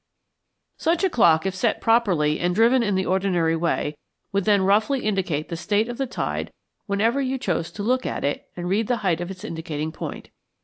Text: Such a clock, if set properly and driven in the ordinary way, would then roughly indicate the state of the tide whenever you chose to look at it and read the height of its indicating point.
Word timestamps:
Such 0.77 1.03
a 1.03 1.11
clock, 1.11 1.45
if 1.45 1.53
set 1.53 1.79
properly 1.79 2.39
and 2.39 2.55
driven 2.55 2.81
in 2.81 2.95
the 2.95 3.05
ordinary 3.05 3.55
way, 3.55 3.95
would 4.31 4.45
then 4.45 4.63
roughly 4.63 5.01
indicate 5.01 5.49
the 5.49 5.55
state 5.55 5.87
of 5.87 5.99
the 5.99 6.07
tide 6.07 6.51
whenever 6.87 7.21
you 7.21 7.37
chose 7.37 7.69
to 7.73 7.83
look 7.83 8.03
at 8.07 8.23
it 8.23 8.49
and 8.57 8.67
read 8.67 8.87
the 8.87 8.97
height 9.05 9.21
of 9.21 9.29
its 9.29 9.43
indicating 9.43 9.91
point. 9.91 10.29